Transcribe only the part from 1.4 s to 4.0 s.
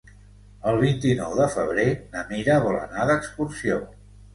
de febrer na Mira vol anar d'excursió.